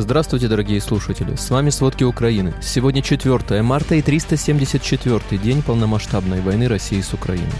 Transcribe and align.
Здравствуйте, 0.00 0.46
дорогие 0.46 0.80
слушатели! 0.80 1.34
С 1.34 1.50
вами 1.50 1.70
«Сводки 1.70 2.04
Украины». 2.04 2.54
Сегодня 2.62 3.02
4 3.02 3.62
марта 3.62 3.96
и 3.96 4.00
374 4.00 5.42
день 5.42 5.60
полномасштабной 5.60 6.40
войны 6.40 6.68
России 6.68 7.00
с 7.00 7.12
Украиной. 7.14 7.50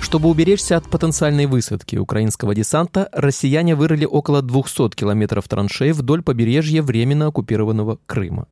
Чтобы 0.00 0.28
уберечься 0.28 0.76
от 0.76 0.90
потенциальной 0.90 1.46
высадки 1.46 1.94
украинского 1.94 2.52
десанта, 2.52 3.08
россияне 3.12 3.76
вырыли 3.76 4.04
около 4.04 4.42
200 4.42 4.96
километров 4.96 5.46
траншей 5.46 5.92
вдоль 5.92 6.24
побережья 6.24 6.82
временно 6.82 7.28
оккупированного 7.28 8.00
Крыма. 8.06 8.48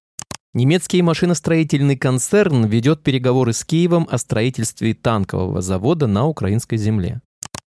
Немецкий 0.55 1.03
машиностроительный 1.03 1.97
концерн 1.97 2.67
ведет 2.67 3.03
переговоры 3.03 3.55
с 3.55 3.65
Киевом 3.65 4.07
о 4.09 4.19
строительстве 4.19 4.95
танкового 4.95 5.63
завода 5.63 6.07
на 6.07 6.29
украинской 6.29 6.77
земле. 6.77 7.23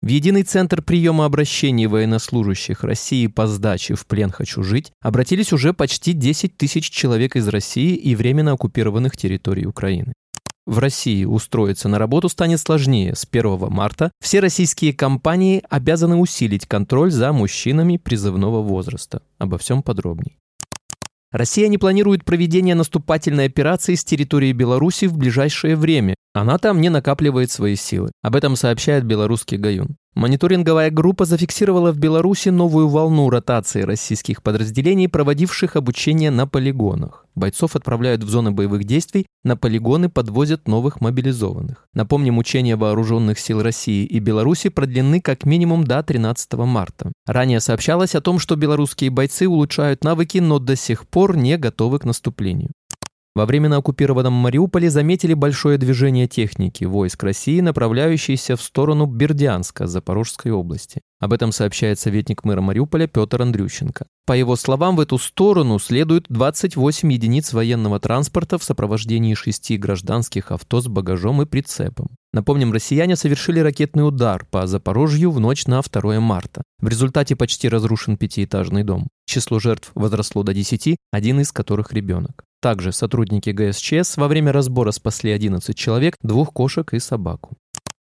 В 0.07 0.09
единый 0.09 0.45
центр 0.45 0.82
приема 0.82 1.25
обращений 1.25 1.86
военнослужащих 1.86 2.84
России 2.84 3.27
по 3.27 3.48
сдаче 3.48 3.96
в 3.96 4.07
плен 4.07 4.30
«Хочу 4.30 4.62
жить» 4.62 4.93
обратились 5.02 5.53
уже 5.53 5.75
почти 5.75 6.12
10 6.12 6.57
тысяч 6.57 6.90
человек 6.90 7.35
из 7.35 7.48
России 7.48 7.96
и 7.96 8.14
временно 8.14 8.53
оккупированных 8.53 9.17
территорий 9.17 9.67
Украины. 9.67 10.12
В 10.64 10.79
России 10.79 11.25
устроиться 11.25 11.89
на 11.89 11.98
работу 11.98 12.29
станет 12.29 12.61
сложнее. 12.61 13.17
С 13.17 13.26
1 13.29 13.68
марта 13.68 14.12
все 14.21 14.39
российские 14.39 14.93
компании 14.93 15.64
обязаны 15.68 16.14
усилить 16.14 16.67
контроль 16.67 17.11
за 17.11 17.32
мужчинами 17.32 17.96
призывного 17.96 18.62
возраста. 18.62 19.23
Обо 19.39 19.59
всем 19.59 19.82
подробней. 19.82 20.39
Россия 21.32 21.67
не 21.67 21.79
планирует 21.79 22.25
проведение 22.25 22.76
наступательной 22.76 23.46
операции 23.46 23.96
с 23.96 24.04
территории 24.04 24.53
Беларуси 24.53 25.07
в 25.07 25.17
ближайшее 25.17 25.75
время. 25.75 26.14
Она 26.36 26.58
там 26.58 26.82
не 26.82 26.90
накапливает 26.90 27.50
свои 27.50 27.76
силы. 27.76 28.11
Об 28.21 28.36
этом 28.36 28.57
сообщает 28.57 29.04
белорусский 29.04 29.57
Гаюн. 29.57 29.96
Мониторинговая 30.14 30.90
группа 30.90 31.25
зафиксировала 31.25 31.93
в 31.93 31.99
Беларуси 31.99 32.50
новую 32.50 32.89
волну 32.89 33.31
ротации 33.31 33.81
российских 33.81 34.42
подразделений, 34.42 35.09
проводивших 35.09 35.77
обучение 35.77 36.31
на 36.31 36.47
полигонах. 36.47 37.25
Бойцов 37.34 37.75
отправляют 37.75 38.23
в 38.23 38.29
зоны 38.29 38.51
боевых 38.51 38.84
действий, 38.84 39.25
на 39.45 39.57
полигоны 39.57 40.11
подвозят 40.11 40.69
новых 40.69 41.01
мобилизованных. 41.01 41.87
Напомним, 41.95 42.37
учения 42.37 42.77
вооруженных 42.77 43.39
сил 43.39 43.62
России 43.62 44.05
и 44.05 44.19
Беларуси 44.19 44.69
продлены 44.69 45.23
как 45.23 45.47
минимум 45.47 45.84
до 45.84 46.03
13 46.03 46.53
марта. 46.53 47.12
Ранее 47.27 47.61
сообщалось 47.61 48.14
о 48.14 48.20
том, 48.20 48.39
что 48.39 48.57
белорусские 48.57 49.09
бойцы 49.09 49.48
улучшают 49.48 50.05
навыки, 50.05 50.37
но 50.37 50.59
до 50.59 50.77
сих 50.77 51.09
пор 51.09 51.34
не 51.34 51.57
готовы 51.57 51.98
к 51.98 52.05
наступлению. 52.05 52.73
Во 53.37 53.45
временно 53.45 53.77
оккупированном 53.77 54.33
Мариуполе 54.33 54.89
заметили 54.89 55.34
большое 55.34 55.77
движение 55.77 56.27
техники 56.27 56.84
войск 56.84 57.23
России, 57.23 57.61
направляющейся 57.61 58.56
в 58.56 58.62
сторону 58.62 59.05
Бердянска, 59.05 59.87
Запорожской 59.87 60.53
области. 60.53 61.03
Об 61.20 61.34
этом 61.34 61.53
сообщает 61.53 61.98
советник 61.98 62.45
мэра 62.45 62.62
Мариуполя 62.62 63.07
Петр 63.07 63.42
Андрющенко. 63.42 64.07
По 64.25 64.33
его 64.33 64.57
словам, 64.57 64.97
в 64.97 65.01
эту 65.01 65.19
сторону 65.19 65.79
следует 65.79 66.25
28 66.31 67.12
единиц 67.12 67.53
военного 67.53 68.01
транспорта 68.01 68.57
в 68.57 68.64
сопровождении 68.64 69.34
шести 69.34 69.77
гражданских 69.77 70.51
авто 70.51 70.81
с 70.81 70.89
багажом 70.89 71.42
и 71.42 71.45
прицепом. 71.45 72.09
Напомним, 72.33 72.73
россияне 72.73 73.17
совершили 73.17 73.61
ракетный 73.61 74.09
удар 74.09 74.47
по 74.51 74.67
Запорожью 74.67 75.31
в 75.31 75.41
ночь 75.41 75.67
на 75.67 75.83
2 75.83 76.20
марта. 76.20 76.62
В 76.81 76.89
результате 76.89 77.37
почти 77.37 77.69
разрушен 77.69 78.17
пятиэтажный 78.17 78.83
дом. 78.83 79.09
Число 79.27 79.59
жертв 79.59 79.91
возросло 79.95 80.42
до 80.42 80.55
10, 80.55 80.97
один 81.12 81.41
из 81.41 81.53
которых 81.53 81.92
ребенок. 81.92 82.47
Также 82.61 82.93
сотрудники 82.93 83.51
ГСЧС 83.51 84.17
во 84.17 84.29
время 84.29 84.53
разбора 84.53 84.91
спасли 84.91 85.31
11 85.31 85.77
человек, 85.77 86.17
двух 86.23 86.53
кошек 86.53 86.93
и 86.95 86.98
собаку. 86.98 87.57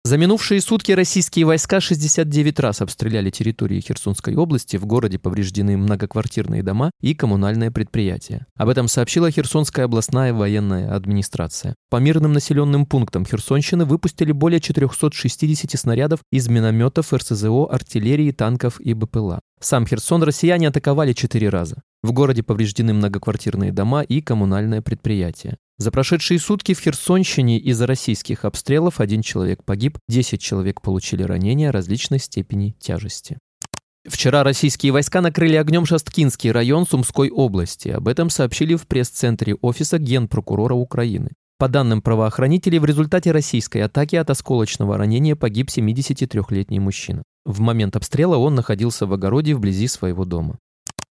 За 0.04 0.18
минувшие 0.18 0.60
сутки 0.60 0.90
российские 0.90 1.46
войска 1.46 1.80
69 1.80 2.58
раз 2.58 2.80
обстреляли 2.80 3.30
территории 3.30 3.80
Херсонской 3.80 4.34
области. 4.34 4.76
В 4.76 4.84
городе 4.84 5.20
повреждены 5.20 5.76
многоквартирные 5.76 6.64
дома 6.64 6.90
и 7.00 7.14
коммунальные 7.14 7.70
предприятия. 7.70 8.46
Об 8.56 8.68
этом 8.68 8.88
сообщила 8.88 9.30
Херсонская 9.30 9.84
областная 9.84 10.34
военная 10.34 10.92
администрация. 10.92 11.76
По 11.88 11.98
мирным 11.98 12.32
населенным 12.32 12.84
пунктам 12.84 13.24
Херсонщины 13.24 13.84
выпустили 13.84 14.32
более 14.32 14.58
460 14.58 15.78
снарядов 15.78 16.18
из 16.32 16.48
минометов, 16.48 17.12
РСЗО, 17.12 17.72
артиллерии, 17.72 18.32
танков 18.32 18.80
и 18.80 18.94
БПЛА. 18.94 19.40
Сам 19.62 19.86
Херсон 19.86 20.24
россияне 20.24 20.68
атаковали 20.68 21.12
четыре 21.12 21.48
раза. 21.48 21.82
В 22.02 22.10
городе 22.10 22.42
повреждены 22.42 22.94
многоквартирные 22.94 23.70
дома 23.70 24.02
и 24.02 24.20
коммунальное 24.20 24.82
предприятие. 24.82 25.56
За 25.78 25.92
прошедшие 25.92 26.40
сутки 26.40 26.74
в 26.74 26.80
Херсонщине 26.80 27.60
из-за 27.60 27.86
российских 27.86 28.44
обстрелов 28.44 28.98
один 28.98 29.22
человек 29.22 29.62
погиб, 29.64 29.98
10 30.08 30.40
человек 30.40 30.82
получили 30.82 31.22
ранения 31.22 31.70
различной 31.70 32.18
степени 32.18 32.74
тяжести. 32.80 33.38
Вчера 34.04 34.42
российские 34.42 34.90
войска 34.90 35.20
накрыли 35.20 35.54
огнем 35.54 35.86
Шасткинский 35.86 36.50
район 36.50 36.84
Сумской 36.84 37.30
области. 37.30 37.88
Об 37.88 38.08
этом 38.08 38.30
сообщили 38.30 38.74
в 38.74 38.88
пресс-центре 38.88 39.54
офиса 39.54 39.98
Генпрокурора 39.98 40.74
Украины. 40.74 41.30
По 41.58 41.68
данным 41.68 42.02
правоохранителей, 42.02 42.80
в 42.80 42.84
результате 42.84 43.30
российской 43.30 43.78
атаки 43.78 44.16
от 44.16 44.28
осколочного 44.28 44.98
ранения 44.98 45.36
погиб 45.36 45.68
73-летний 45.68 46.80
мужчина. 46.80 47.22
В 47.44 47.60
момент 47.60 47.96
обстрела 47.96 48.36
он 48.36 48.54
находился 48.54 49.06
в 49.06 49.12
огороде 49.12 49.54
вблизи 49.54 49.88
своего 49.88 50.24
дома. 50.24 50.58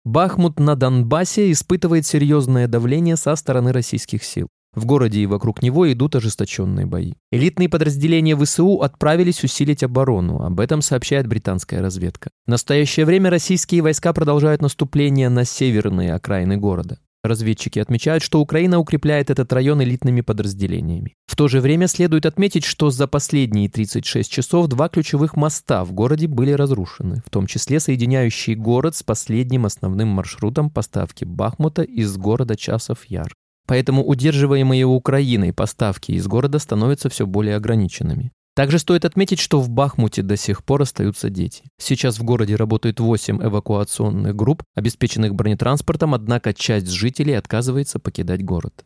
Бахмут 0.05 0.59
на 0.59 0.77
Донбассе 0.77 1.51
испытывает 1.51 2.07
серьезное 2.07 2.69
давление 2.69 3.17
со 3.17 3.35
стороны 3.37 3.73
российских 3.73 4.23
сил. 4.25 4.49
В 4.75 4.87
городе 4.87 5.21
и 5.21 5.27
вокруг 5.27 5.63
него 5.63 5.91
идут 5.93 6.17
ожесточенные 6.17 6.85
бои. 6.85 7.15
Элитные 7.31 7.69
подразделения 7.69 8.37
ВСУ 8.37 8.81
отправились 8.83 9.45
усилить 9.45 9.85
оборону. 9.85 10.43
Об 10.43 10.59
этом 10.59 10.83
сообщает 10.83 11.29
британская 11.29 11.81
разведка. 11.81 12.31
В 12.47 12.51
настоящее 12.51 13.07
время 13.07 13.31
российские 13.31 13.83
войска 13.83 14.13
продолжают 14.13 14.63
наступление 14.63 15.29
на 15.29 15.45
северные 15.45 16.13
окраины 16.13 16.57
города. 16.57 16.99
Разведчики 17.25 17.79
отмечают, 17.79 18.23
что 18.23 18.39
Украина 18.39 18.79
укрепляет 18.79 19.31
этот 19.31 19.51
район 19.55 19.83
элитными 19.83 20.21
подразделениями. 20.21 21.15
В 21.27 21.37
то 21.37 21.49
же 21.49 21.63
время 21.63 21.89
следует 21.89 22.27
отметить, 22.27 22.65
что 22.65 22.91
за 22.91 23.07
последние 23.09 23.71
36 23.71 24.31
часов 24.31 24.67
два 24.67 24.91
ключевых 24.91 25.35
моста 25.35 25.87
в 25.87 25.93
городе 25.93 26.29
были 26.29 26.53
разрушены, 26.53 27.23
в 27.27 27.31
том 27.31 27.47
числе 27.47 27.81
соединяющий 27.81 28.55
город 28.55 28.95
с 28.95 29.03
последним 29.03 29.65
основным 29.65 30.09
маршрутом 30.09 30.69
поставки 30.69 31.25
Бахмута 31.25 31.81
из 31.81 32.15
города 32.19 32.57
Часов 32.57 33.07
Яр. 33.07 33.33
Поэтому 33.67 34.05
удерживаемые 34.05 34.85
Украиной 34.85 35.55
поставки 35.55 36.13
из 36.13 36.27
города 36.27 36.59
становятся 36.59 37.09
все 37.09 37.27
более 37.27 37.57
ограниченными. 37.57 38.33
Также 38.55 38.79
стоит 38.79 39.05
отметить, 39.05 39.41
что 39.41 39.61
в 39.61 39.69
Бахмуте 39.69 40.23
до 40.23 40.37
сих 40.37 40.65
пор 40.65 40.83
остаются 40.83 41.29
дети. 41.29 41.65
Сейчас 41.77 42.19
в 42.19 42.23
городе 42.23 42.55
работают 42.55 43.01
8 43.01 43.43
эвакуационных 43.43 44.37
групп, 44.37 44.63
обеспеченных 44.77 45.35
бронетранспортом, 45.35 46.15
однако 46.15 46.55
часть 46.55 46.89
жителей 46.89 47.35
отказывается 47.35 47.99
покидать 47.99 48.45
город. 48.45 48.85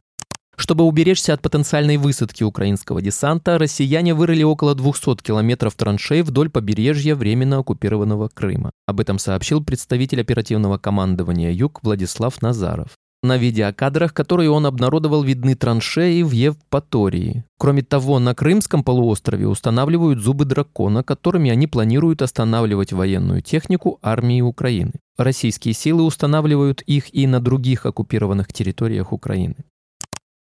Чтобы 0.57 0.84
уберечься 0.84 1.34
от 1.34 1.41
потенциальной 1.41 1.99
высадки 1.99 2.43
украинского 2.43 3.01
десанта, 3.01 3.59
россияне 3.59 4.12
вырыли 4.12 4.43
около 4.43 4.75
200 4.75 5.23
километров 5.23 5.75
траншей 5.75 6.23
вдоль 6.23 6.51
побережья 6.51 7.15
временно 7.15 7.59
оккупированного 7.59 8.28
Крыма. 8.28 8.73
Об 8.87 8.99
этом 8.99 9.21
сообщил 9.21 9.62
представитель 9.62 10.21
оперативного 10.21 10.78
командования 10.78 11.53
«Юг» 11.53 11.81
Владислав 11.83 12.43
Назаров. 12.43 12.89
На 13.23 13.37
видеокадрах, 13.37 14.15
которые 14.15 14.49
он 14.51 14.65
обнародовал, 14.65 15.25
видны 15.25 15.56
траншеи 15.56 16.23
в 16.23 16.31
Евпатории. 16.31 17.45
Кроме 17.59 17.83
того, 17.83 18.21
на 18.21 18.33
Крымском 18.33 18.84
полуострове 18.84 19.49
устанавливают 19.49 20.21
зубы 20.21 20.45
дракона, 20.45 21.03
которыми 21.03 21.51
они 21.51 21.67
планируют 21.67 22.23
останавливать 22.23 22.93
военную 22.93 23.43
технику 23.43 23.99
армии 24.03 24.41
Украины. 24.41 24.93
Российские 25.17 25.75
силы 25.75 26.05
устанавливают 26.05 26.83
их 26.83 27.12
и 27.12 27.27
на 27.27 27.41
других 27.41 27.87
оккупированных 27.87 28.53
территориях 28.53 29.12
Украины. 29.12 29.57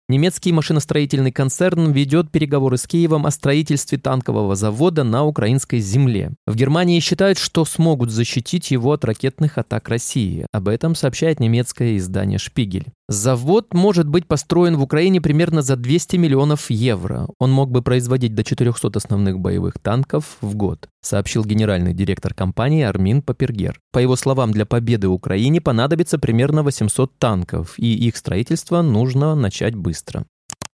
Немецкий 0.07 0.51
машиностроительный 0.51 1.31
концерн 1.31 1.91
ведет 1.91 2.29
переговоры 2.29 2.77
с 2.77 2.85
Киевом 2.85 3.25
о 3.25 3.31
строительстве 3.31 3.97
танкового 3.97 4.55
завода 4.55 5.03
на 5.03 5.25
украинской 5.25 5.79
земле. 5.79 6.33
В 6.45 6.55
Германии 6.55 6.99
считают, 6.99 7.39
что 7.39 7.66
смогут 7.66 8.11
защитить 8.11 8.69
его 8.69 8.91
от 8.91 9.03
ракетных 9.03 9.57
атак 9.57 9.89
России. 9.89 10.45
Об 10.51 10.67
этом 10.67 10.93
сообщает 10.93 11.40
немецкое 11.40 11.97
издание 11.97 12.37
«Шпигель». 12.37 12.85
Завод 13.07 13.73
может 13.73 14.07
быть 14.07 14.25
построен 14.25 14.78
в 14.78 14.81
Украине 14.81 15.22
примерно 15.22 15.61
за 15.61 15.75
200 15.75 16.16
миллионов 16.16 16.72
евро. 16.72 17.28
Он 17.37 17.51
мог 17.51 17.69
бы 17.69 17.84
производить 17.84 18.34
до 18.34 18.43
400 18.43 18.91
основных 18.96 19.40
боевых 19.40 19.78
танков 19.78 20.37
в 20.41 20.55
год, 20.55 20.87
сообщил 21.01 21.46
генеральный 21.46 21.93
директор 21.93 22.34
компании 22.34 22.81
Армин 22.81 23.22
Папергер. 23.22 23.79
По 23.91 23.99
его 23.99 24.16
словам, 24.16 24.51
для 24.51 24.66
победы 24.66 25.08
Украине 25.08 25.61
понадобится 25.61 26.17
примерно 26.17 26.63
800 26.63 27.16
танков, 27.19 27.75
и 27.78 27.93
их 27.93 28.17
строительство 28.17 28.81
нужно 28.81 29.35
начать 29.35 29.75
быстро. 29.75 29.95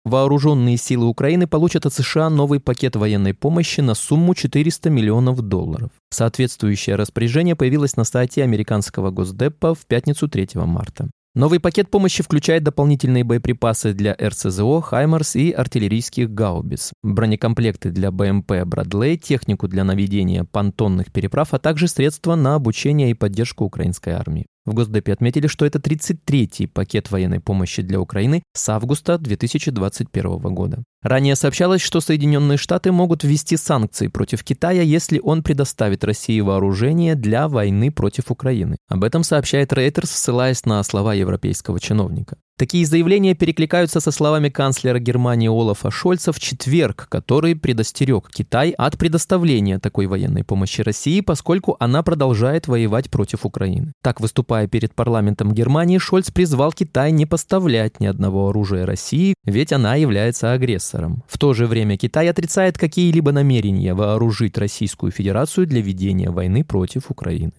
Вооруженные 0.07 0.77
силы 0.77 1.05
Украины 1.05 1.47
получат 1.47 1.85
от 1.85 1.93
США 1.93 2.29
новый 2.29 2.61
пакет 2.61 2.95
военной 2.95 3.33
помощи 3.33 3.81
на 3.81 3.93
сумму 3.93 4.35
400 4.35 4.89
миллионов 4.89 5.41
долларов. 5.41 5.89
Соответствующее 6.11 6.95
распоряжение 6.95 7.57
появилось 7.57 7.97
на 7.97 8.05
сайте 8.05 8.43
американского 8.43 9.11
Госдепа 9.11 9.75
в 9.75 9.85
пятницу 9.85 10.29
3 10.29 10.49
марта. 10.55 11.09
Новый 11.35 11.59
пакет 11.59 11.91
помощи 11.91 12.23
включает 12.23 12.63
дополнительные 12.63 13.23
боеприпасы 13.23 13.93
для 13.93 14.15
РСЗО, 14.19 14.81
«Хаймарс» 14.81 15.35
и 15.35 15.51
артиллерийских 15.51 16.33
гаубиц, 16.33 16.93
бронекомплекты 17.03 17.91
для 17.91 18.09
БМП 18.09 18.63
«Брадлей», 18.65 19.17
технику 19.17 19.67
для 19.67 19.83
наведения 19.83 20.45
понтонных 20.45 21.11
переправ, 21.11 21.53
а 21.53 21.59
также 21.59 21.89
средства 21.89 22.35
на 22.35 22.55
обучение 22.55 23.11
и 23.11 23.13
поддержку 23.13 23.65
украинской 23.65 24.11
армии. 24.11 24.47
В 24.67 24.73
Госдепе 24.73 25.13
отметили, 25.13 25.47
что 25.47 25.65
это 25.65 25.79
33-й 25.79 26.67
пакет 26.67 27.09
военной 27.09 27.39
помощи 27.39 27.81
для 27.81 28.01
Украины 28.01 28.43
с 28.53 28.67
августа 28.67 29.17
2021 29.17 30.39
года. 30.53 30.83
Ранее 31.03 31.35
сообщалось, 31.35 31.81
что 31.81 32.01
Соединенные 32.01 32.57
Штаты 32.57 32.91
могут 32.91 33.23
ввести 33.23 33.55
санкции 33.55 34.07
против 34.07 34.43
Китая, 34.43 34.81
если 34.81 35.19
он 35.19 35.43
предоставит 35.43 36.03
России 36.03 36.39
вооружение 36.41 37.15
для 37.15 37.47
войны 37.47 37.91
против 37.91 38.31
Украины. 38.31 38.77
Об 38.89 39.03
этом 39.03 39.23
сообщает 39.23 39.71
Reuters, 39.71 40.07
ссылаясь 40.07 40.65
на 40.65 40.81
слова 40.83 41.13
европейского 41.13 41.79
чиновника. 41.79 42.37
Такие 42.57 42.87
заявления 42.87 43.35
перекликаются 43.35 43.99
со 43.99 44.09
словами 44.09 44.49
канцлера 44.49 44.97
Германии 44.97 45.47
Олафа 45.47 45.91
Шольца 45.91 46.31
в 46.33 46.39
четверг, 46.39 47.05
который 47.07 47.55
предостерег 47.55 48.29
Китай 48.31 48.71
от 48.71 48.97
предоставления 48.97 49.77
такой 49.77 50.07
военной 50.07 50.43
помощи 50.43 50.81
России, 50.81 51.21
поскольку 51.21 51.77
она 51.79 52.01
продолжает 52.01 52.67
воевать 52.67 53.11
против 53.11 53.45
Украины. 53.45 53.93
Так, 54.01 54.19
выступая 54.19 54.67
перед 54.67 54.95
парламентом 54.95 55.53
Германии, 55.53 55.99
Шольц 55.99 56.31
призвал 56.31 56.71
Китай 56.71 57.11
не 57.11 57.27
поставлять 57.27 57.99
ни 57.99 58.07
одного 58.07 58.49
оружия 58.49 58.87
России, 58.87 59.35
ведь 59.45 59.71
она 59.71 59.93
является 59.93 60.51
агрессором. 60.51 60.86
В 61.27 61.37
то 61.37 61.53
же 61.53 61.67
время 61.67 61.97
Китай 61.97 62.29
отрицает 62.29 62.77
какие-либо 62.77 63.31
намерения 63.31 63.93
вооружить 63.93 64.57
Российскую 64.57 65.11
Федерацию 65.11 65.67
для 65.67 65.81
ведения 65.81 66.29
войны 66.29 66.63
против 66.63 67.11
Украины. 67.11 67.53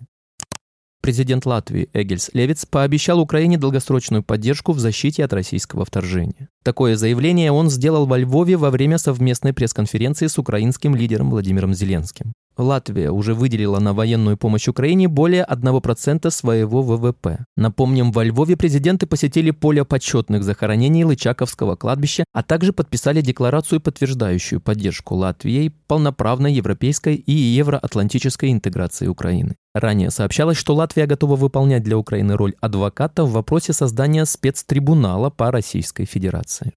Президент 1.01 1.47
Латвии 1.47 1.89
Эгельс 1.93 2.31
Левиц 2.35 2.67
пообещал 2.67 3.21
Украине 3.21 3.57
долгосрочную 3.57 4.23
поддержку 4.23 4.73
в 4.73 4.81
защите 4.81 5.25
от 5.25 5.33
российского 5.33 5.85
вторжения. 5.85 6.49
Такое 6.65 6.97
заявление 6.97 7.53
он 7.53 7.71
сделал 7.71 8.07
во 8.07 8.19
Львове 8.19 8.57
во 8.57 8.71
время 8.71 8.99
совместной 8.99 9.53
пресс-конференции 9.53 10.27
с 10.27 10.39
украинским 10.39 10.97
лидером 10.97 11.31
Владимиром 11.31 11.73
Зеленским. 11.73 12.33
Латвия 12.59 13.11
уже 13.11 13.35
выделила 13.35 13.79
на 13.79 13.95
военную 13.95 14.37
помощь 14.37 14.69
Украине 14.69 15.09
более 15.09 15.45
1% 15.45 16.31
своего 16.31 16.83
ВВП. 16.83 17.45
Напомним, 17.57 18.11
во 18.13 18.25
Львове 18.25 18.57
президенты 18.57 19.07
посетили 19.07 19.53
поле 19.53 19.85
почетных 19.85 20.43
захоронений 20.43 21.05
Лычаковского 21.05 21.77
кладбища, 21.77 22.25
а 22.33 22.43
также 22.43 22.73
подписали 22.73 23.21
декларацию, 23.21 23.81
подтверждающую 23.81 24.61
поддержку 24.61 25.15
Латвии 25.15 25.73
полноправной 25.87 26.53
европейской 26.53 27.15
и 27.15 27.33
евроатлантической 27.33 28.51
интеграции 28.51 29.07
Украины. 29.07 29.55
Ранее 29.75 30.11
сообщалось, 30.11 30.57
что 30.57 30.75
Латвия 30.75 31.07
готова 31.07 31.37
выполнять 31.37 31.85
для 31.85 31.97
Украины 31.97 32.37
роль 32.37 32.55
адвоката 32.61 33.25
в 33.25 33.33
вопросе 33.33 33.73
создания 33.73 34.25
спецтрибунала 34.25 35.31
по 35.31 35.53
Российской 35.53 36.05
Федерации. 36.05 36.73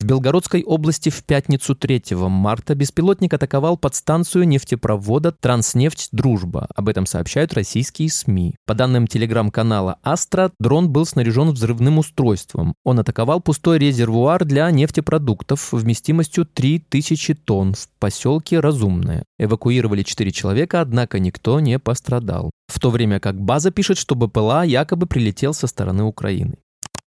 В 0.00 0.04
Белгородской 0.04 0.62
области 0.62 1.08
в 1.08 1.24
пятницу 1.24 1.74
3 1.74 2.02
марта 2.12 2.76
беспилотник 2.76 3.34
атаковал 3.34 3.76
подстанцию 3.76 4.46
нефтепровода 4.46 5.32
«Транснефть 5.32 6.10
Дружба». 6.12 6.68
Об 6.76 6.88
этом 6.88 7.04
сообщают 7.04 7.52
российские 7.52 8.08
СМИ. 8.08 8.54
По 8.64 8.74
данным 8.74 9.08
телеграм-канала 9.08 9.98
«Астра», 10.04 10.52
дрон 10.60 10.88
был 10.88 11.04
снаряжен 11.04 11.50
взрывным 11.50 11.98
устройством. 11.98 12.74
Он 12.84 13.00
атаковал 13.00 13.40
пустой 13.40 13.80
резервуар 13.80 14.44
для 14.44 14.70
нефтепродуктов 14.70 15.72
вместимостью 15.72 16.46
3000 16.46 17.34
тонн 17.34 17.74
в 17.74 17.88
поселке 17.98 18.60
Разумное. 18.60 19.24
Эвакуировали 19.40 20.04
4 20.04 20.30
человека, 20.30 20.80
однако 20.80 21.18
никто 21.18 21.58
не 21.58 21.80
пострадал. 21.80 22.52
В 22.68 22.78
то 22.78 22.90
время 22.90 23.18
как 23.18 23.40
база 23.40 23.72
пишет, 23.72 23.98
что 23.98 24.14
БПЛА 24.14 24.62
якобы 24.62 25.06
прилетел 25.06 25.54
со 25.54 25.66
стороны 25.66 26.04
Украины. 26.04 26.58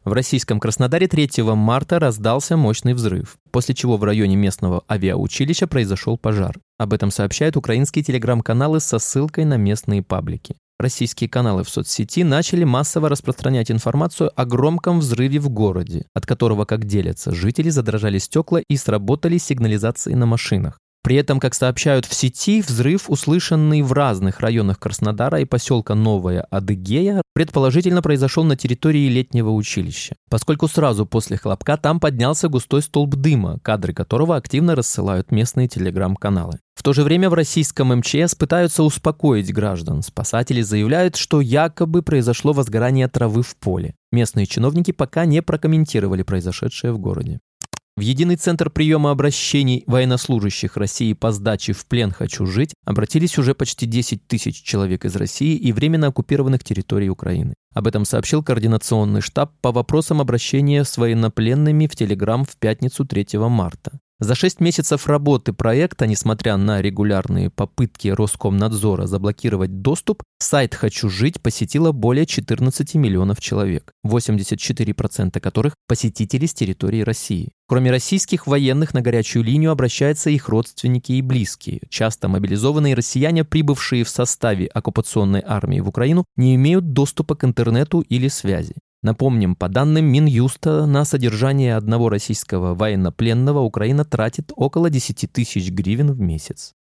В 0.05 0.13
российском 0.13 0.61
Краснодаре 0.61 1.07
3 1.07 1.43
марта 1.55 1.99
раздался 1.99 2.55
мощный 2.55 2.93
взрыв, 2.93 3.37
после 3.51 3.75
чего 3.75 3.97
в 3.97 4.03
районе 4.05 4.37
местного 4.37 4.83
авиаучилища 4.89 5.67
произошел 5.67 6.17
пожар. 6.17 6.57
Об 6.77 6.93
этом 6.93 7.11
сообщают 7.11 7.57
украинские 7.57 8.03
телеграм-каналы 8.03 8.79
со 8.79 8.97
ссылкой 8.97 9.43
на 9.43 9.57
местные 9.57 10.01
паблики. 10.01 10.55
Российские 10.79 11.29
каналы 11.29 11.65
в 11.65 11.69
соцсети 11.69 12.23
начали 12.23 12.63
массово 12.63 13.09
распространять 13.09 13.69
информацию 13.69 14.31
о 14.33 14.45
громком 14.45 14.99
взрыве 14.99 15.39
в 15.39 15.49
городе, 15.49 16.05
от 16.13 16.25
которого, 16.25 16.63
как 16.63 16.85
делятся, 16.85 17.35
жители 17.35 17.69
задрожали 17.69 18.17
стекла 18.17 18.61
и 18.69 18.77
сработали 18.77 19.37
сигнализации 19.37 20.13
на 20.13 20.25
машинах. 20.25 20.79
При 21.01 21.15
этом, 21.15 21.39
как 21.39 21.55
сообщают 21.55 22.05
в 22.05 22.13
сети, 22.13 22.61
взрыв, 22.61 23.09
услышанный 23.09 23.81
в 23.81 23.93
разных 23.93 24.41
районах 24.41 24.79
Краснодара 24.79 25.39
и 25.39 25.45
поселка 25.45 25.95
Новая 25.95 26.41
Адыгея, 26.51 27.21
предположительно 27.33 28.01
произошел 28.01 28.43
на 28.43 28.57
территории 28.57 29.07
летнего 29.07 29.51
училища, 29.51 30.15
поскольку 30.29 30.67
сразу 30.67 31.05
после 31.05 31.37
хлопка 31.37 31.77
там 31.77 32.01
поднялся 32.01 32.49
густой 32.49 32.81
столб 32.81 33.15
дыма, 33.15 33.59
кадры 33.61 33.93
которого 33.93 34.35
активно 34.35 34.75
рассылают 34.75 35.31
местные 35.31 35.69
телеграм-каналы. 35.69 36.59
В 36.75 36.83
то 36.83 36.93
же 36.93 37.03
время 37.03 37.29
в 37.29 37.33
российском 37.33 37.95
МЧС 37.97 38.35
пытаются 38.35 38.83
успокоить 38.83 39.53
граждан. 39.53 40.01
Спасатели 40.01 40.61
заявляют, 40.61 41.15
что 41.15 41.41
якобы 41.41 42.01
произошло 42.03 42.53
возгорание 42.53 43.07
травы 43.07 43.43
в 43.43 43.55
поле. 43.57 43.95
Местные 44.11 44.45
чиновники 44.45 44.91
пока 44.91 45.25
не 45.25 45.41
прокомментировали 45.41 46.23
произошедшее 46.23 46.93
в 46.93 46.99
городе. 46.99 47.39
В 47.99 48.01
единый 48.01 48.37
центр 48.37 48.69
приема 48.69 49.11
обращений 49.11 49.83
военнослужащих 49.85 50.77
России 50.77 51.11
по 51.11 51.33
сдаче 51.33 51.73
в 51.73 51.85
плен 51.85 52.11
«Хочу 52.11 52.45
жить» 52.45 52.73
обратились 52.85 53.37
уже 53.37 53.53
почти 53.53 53.85
10 53.85 54.25
тысяч 54.25 54.63
человек 54.63 55.03
из 55.03 55.17
России 55.17 55.57
и 55.57 55.73
временно 55.73 56.07
оккупированных 56.07 56.63
территорий 56.63 57.09
Украины. 57.09 57.55
Об 57.73 57.87
этом 57.87 58.05
сообщил 58.05 58.41
координационный 58.41 59.19
штаб 59.19 59.51
по 59.59 59.73
вопросам 59.73 60.21
обращения 60.21 60.85
с 60.85 60.97
военнопленными 60.97 61.87
в 61.87 61.95
Телеграм 61.97 62.45
в 62.45 62.55
пятницу 62.55 63.03
3 63.03 63.37
марта. 63.49 63.99
За 64.21 64.35
шесть 64.35 64.59
месяцев 64.59 65.07
работы 65.07 65.53
проекта, 65.53 66.05
несмотря 66.05 66.57
на 66.57 66.81
регулярные 66.81 67.49
попытки 67.49 68.09
Роскомнадзора 68.09 69.07
заблокировать 69.07 69.81
доступ, 69.81 70.23
сайт 70.39 70.75
«Хочу 70.75 71.09
жить» 71.09 71.39
посетило 71.39 71.93
более 71.93 72.25
14 72.25 72.95
миллионов 72.95 73.39
человек, 73.39 73.93
84% 74.05 75.39
которых– 75.39 75.75
посетители 75.87 76.47
с 76.47 76.53
территории 76.53 77.01
России. 77.01 77.53
Кроме 77.69 77.91
российских 77.91 78.45
военных, 78.45 78.93
на 78.93 79.01
горячую 79.01 79.45
линию 79.45 79.71
обращаются 79.71 80.29
их 80.29 80.49
родственники 80.49 81.13
и 81.13 81.21
близкие. 81.21 81.79
Часто 81.87 82.27
мобилизованные 82.27 82.95
россияне, 82.95 83.45
прибывшие 83.45 84.03
в 84.03 84.09
составе 84.09 84.65
оккупационной 84.65 85.43
армии 85.45 85.79
в 85.79 85.87
Украину, 85.87 86.25
не 86.35 86.55
имеют 86.55 86.91
доступа 86.91 87.35
к 87.35 87.45
интернету 87.45 88.01
или 88.01 88.27
связи. 88.27 88.75
Напомним, 89.01 89.55
по 89.55 89.69
данным 89.69 90.05
Минюста, 90.05 90.85
на 90.85 91.05
содержание 91.05 91.77
одного 91.77 92.09
российского 92.09 92.75
военнопленного 92.75 93.59
Украина 93.59 94.03
тратит 94.03 94.51
около 94.55 94.89
10 94.89 95.31
тысяч 95.31 95.71
гривен 95.71 96.11
в 96.11 96.19
месяц. 96.19 96.75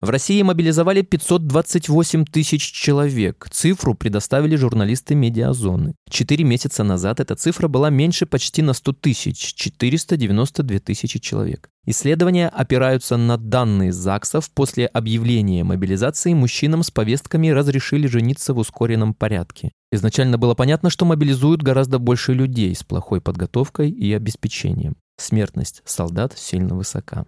В 0.00 0.10
России 0.10 0.40
мобилизовали 0.42 1.02
528 1.02 2.24
тысяч 2.24 2.62
человек. 2.70 3.48
Цифру 3.50 3.94
предоставили 3.94 4.54
журналисты 4.54 5.16
медиазоны. 5.16 5.96
Четыре 6.08 6.44
месяца 6.44 6.84
назад 6.84 7.18
эта 7.18 7.34
цифра 7.34 7.66
была 7.66 7.90
меньше 7.90 8.24
почти 8.24 8.62
на 8.62 8.74
100 8.74 8.92
тысяч– 8.92 9.54
492 9.56 10.78
тысячи 10.78 11.18
человек. 11.18 11.68
Исследования 11.84 12.48
опираются 12.48 13.16
на 13.16 13.38
данные 13.38 13.90
ЗАГСов. 13.90 14.48
После 14.52 14.86
объявления 14.86 15.64
мобилизации 15.64 16.32
мужчинам 16.32 16.84
с 16.84 16.92
повестками 16.92 17.48
разрешили 17.48 18.06
жениться 18.06 18.54
в 18.54 18.58
ускоренном 18.58 19.14
порядке. 19.14 19.72
Изначально 19.90 20.38
было 20.38 20.54
понятно, 20.54 20.90
что 20.90 21.06
мобилизуют 21.06 21.62
гораздо 21.62 21.98
больше 21.98 22.34
людей 22.34 22.72
с 22.72 22.84
плохой 22.84 23.20
подготовкой 23.20 23.90
и 23.90 24.12
обеспечением. 24.12 24.94
Смертность 25.16 25.82
солдат 25.84 26.38
сильно 26.38 26.76
высока. 26.76 27.24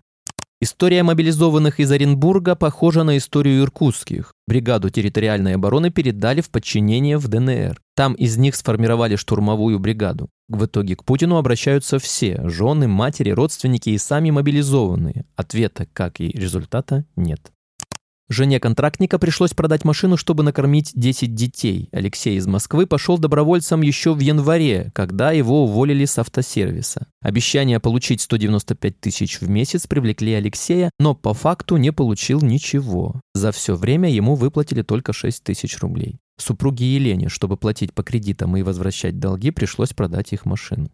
История 0.63 1.03
мобилизованных 1.03 1.81
из 1.81 1.91
Оренбурга 1.91 2.55
похожа 2.55 3.03
на 3.03 3.17
историю 3.17 3.63
иркутских. 3.63 4.35
Бригаду 4.47 4.91
территориальной 4.91 5.55
обороны 5.55 5.89
передали 5.89 6.43
в 6.43 6.51
подчинение 6.51 7.17
в 7.17 7.29
ДНР. 7.29 7.81
Там 7.97 8.13
из 8.13 8.37
них 8.37 8.55
сформировали 8.55 9.17
штурмовую 9.17 9.79
бригаду. 9.79 10.29
В 10.49 10.67
итоге 10.67 10.97
к 10.97 11.05
Путину 11.05 11.39
обращаются 11.39 11.99
все– 11.99 12.43
жены, 12.45 12.89
матери, 12.89 13.31
родственники 13.31 13.89
и 13.89 13.97
сами 13.97 14.31
мобилизованные. 14.31 15.25
Ответа, 15.35 15.87
как 15.95 16.21
и 16.21 16.29
результата, 16.29 17.07
нет. 17.17 17.51
Жене 18.33 18.61
контрактника 18.61 19.19
пришлось 19.19 19.55
продать 19.55 19.85
машину, 19.85 20.17
чтобы 20.17 20.45
накормить 20.45 20.93
10 20.95 21.35
детей. 21.35 21.89
Алексей 21.91 22.37
из 22.37 22.47
Москвы 22.47 22.87
пошел 22.87 23.19
добровольцем 23.19 23.83
еще 23.83 24.15
в 24.15 24.21
январе, 24.21 24.93
когда 24.95 25.33
его 25.33 25.65
уволили 25.65 26.05
с 26.05 26.17
автосервиса. 26.17 27.09
Обещание 27.23 27.81
получить 27.81 28.21
195 28.21 29.01
тысяч 29.01 29.41
в 29.41 29.51
месяц 29.51 29.89
привлекли 29.89 30.35
Алексея, 30.35 30.91
но 31.01 31.17
по 31.17 31.35
факту 31.35 31.77
не 31.77 31.91
получил 31.91 32.41
ничего. 32.41 33.21
За 33.35 33.51
все 33.51 33.75
время 33.75 34.09
ему 34.09 34.37
выплатили 34.37 34.83
только 34.83 35.13
6 35.13 35.43
тысяч 35.43 35.81
рублей. 35.81 36.21
Супруге 36.39 36.87
Елене, 36.87 37.29
чтобы 37.29 37.57
платить 37.57 37.93
по 37.93 38.05
кредитам 38.05 38.57
и 38.57 38.63
возвращать 38.63 39.19
долги, 39.19 39.51
пришлось 39.51 39.93
продать 39.93 40.33
их 40.33 40.45
машину. 40.45 40.89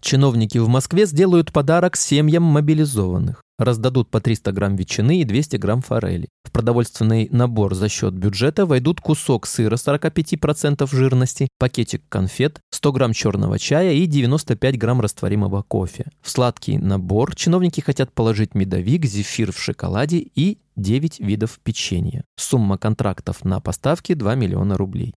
Чиновники 0.00 0.58
в 0.58 0.68
Москве 0.68 1.04
сделают 1.04 1.52
подарок 1.52 1.96
семьям 1.96 2.42
мобилизованных. 2.42 3.42
Раздадут 3.58 4.10
по 4.10 4.20
300 4.20 4.52
грамм 4.52 4.76
ветчины 4.76 5.20
и 5.20 5.24
200 5.24 5.56
грамм 5.56 5.82
форели. 5.82 6.28
В 6.44 6.50
продовольственный 6.50 7.28
набор 7.30 7.74
за 7.74 7.90
счет 7.90 8.14
бюджета 8.14 8.64
войдут 8.64 9.02
кусок 9.02 9.46
сыра 9.46 9.74
45% 9.74 10.88
жирности, 10.90 11.48
пакетик 11.58 12.02
конфет, 12.08 12.60
100 12.70 12.92
грамм 12.92 13.12
черного 13.12 13.58
чая 13.58 13.92
и 13.92 14.06
95 14.06 14.78
грамм 14.78 15.02
растворимого 15.02 15.62
кофе. 15.62 16.06
В 16.22 16.30
сладкий 16.30 16.78
набор 16.78 17.36
чиновники 17.36 17.82
хотят 17.82 18.12
положить 18.14 18.54
медовик, 18.54 19.04
зефир 19.04 19.52
в 19.52 19.58
шоколаде 19.58 20.18
и 20.34 20.58
9 20.76 21.20
видов 21.20 21.60
печенья. 21.62 22.24
Сумма 22.36 22.78
контрактов 22.78 23.44
на 23.44 23.60
поставки 23.60 24.14
2 24.14 24.34
миллиона 24.36 24.78
рублей. 24.78 25.12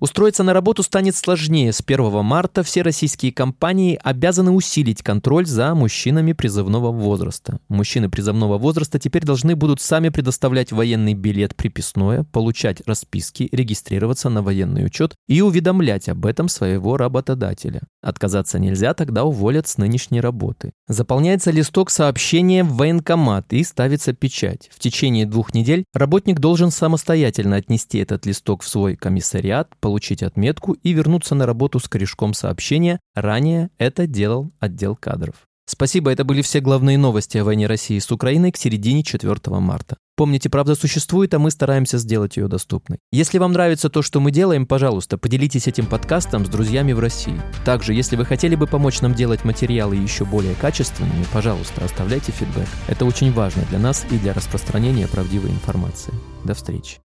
Устроиться 0.00 0.42
на 0.42 0.52
работу 0.52 0.82
станет 0.82 1.14
сложнее. 1.14 1.72
С 1.72 1.80
1 1.80 2.24
марта 2.24 2.64
все 2.64 2.82
российские 2.82 3.32
компании 3.32 3.98
обязаны 4.02 4.50
усилить 4.50 5.02
контроль 5.02 5.46
за 5.46 5.72
мужчинами 5.74 6.32
призывного 6.32 6.90
возраста. 6.90 7.60
Мужчины 7.68 8.10
призывного 8.10 8.58
возраста 8.58 8.98
теперь 8.98 9.24
должны 9.24 9.54
будут 9.54 9.80
сами 9.80 10.08
предоставлять 10.08 10.72
военный 10.72 11.14
билет 11.14 11.54
приписное, 11.54 12.24
получать 12.24 12.82
расписки, 12.86 13.48
регистрироваться 13.52 14.28
на 14.28 14.42
военный 14.42 14.84
учет 14.84 15.14
и 15.28 15.40
уведомлять 15.40 16.08
об 16.08 16.26
этом 16.26 16.48
своего 16.48 16.96
работодателя. 16.96 17.82
Отказаться 18.04 18.58
нельзя, 18.58 18.92
тогда 18.92 19.24
уволят 19.24 19.66
с 19.66 19.78
нынешней 19.78 20.20
работы. 20.20 20.72
Заполняется 20.88 21.50
листок 21.50 21.88
сообщения 21.88 22.62
в 22.62 22.74
военкомат 22.74 23.50
и 23.54 23.64
ставится 23.64 24.12
печать. 24.12 24.68
В 24.70 24.78
течение 24.78 25.24
двух 25.24 25.54
недель 25.54 25.84
работник 25.94 26.38
должен 26.38 26.70
самостоятельно 26.70 27.56
отнести 27.56 27.96
этот 27.96 28.26
листок 28.26 28.62
в 28.62 28.68
свой 28.68 28.96
комиссариат, 28.96 29.70
получить 29.80 30.22
отметку 30.22 30.72
и 30.72 30.92
вернуться 30.92 31.34
на 31.34 31.46
работу 31.46 31.80
с 31.80 31.88
корешком 31.88 32.34
сообщения. 32.34 33.00
Ранее 33.14 33.70
это 33.78 34.06
делал 34.06 34.50
отдел 34.60 34.96
кадров. 34.96 35.36
Спасибо, 35.66 36.12
это 36.12 36.24
были 36.24 36.42
все 36.42 36.60
главные 36.60 36.98
новости 36.98 37.38
о 37.38 37.44
войне 37.44 37.66
России 37.66 37.98
с 37.98 38.12
Украиной 38.12 38.52
к 38.52 38.58
середине 38.58 39.02
4 39.02 39.34
марта. 39.60 39.96
Помните, 40.16 40.48
правда 40.48 40.76
существует, 40.76 41.34
а 41.34 41.40
мы 41.40 41.50
стараемся 41.50 41.98
сделать 41.98 42.36
ее 42.36 42.46
доступной. 42.46 42.98
Если 43.10 43.38
вам 43.38 43.52
нравится 43.52 43.88
то, 43.88 44.00
что 44.00 44.20
мы 44.20 44.30
делаем, 44.30 44.64
пожалуйста, 44.64 45.18
поделитесь 45.18 45.66
этим 45.66 45.86
подкастом 45.86 46.46
с 46.46 46.48
друзьями 46.48 46.92
в 46.92 47.00
России. 47.00 47.40
Также, 47.64 47.94
если 47.94 48.14
вы 48.14 48.24
хотели 48.24 48.54
бы 48.54 48.68
помочь 48.68 49.00
нам 49.00 49.14
делать 49.14 49.44
материалы 49.44 49.96
еще 49.96 50.24
более 50.24 50.54
качественными, 50.54 51.26
пожалуйста, 51.32 51.84
оставляйте 51.84 52.30
фидбэк. 52.30 52.68
Это 52.86 53.04
очень 53.04 53.32
важно 53.32 53.64
для 53.70 53.80
нас 53.80 54.06
и 54.10 54.18
для 54.18 54.34
распространения 54.34 55.08
правдивой 55.08 55.50
информации. 55.50 56.14
До 56.44 56.54
встречи. 56.54 56.98